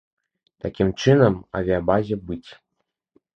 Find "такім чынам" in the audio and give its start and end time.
0.65-1.37